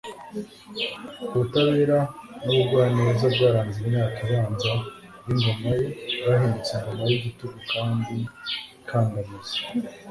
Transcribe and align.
ubutabera 1.33 1.99
n'ubugwaneza 2.43 3.25
bwaranze 3.33 3.77
imyaka 3.85 4.17
ibanza 4.25 4.71
y'ingoma 5.35 5.69
ye 5.79 5.87
bwahindutse 6.19 6.73
ingoma 6.77 7.03
y'igitugu 7.09 7.57
kandi 7.71 8.15
ikandamiza 8.81 9.57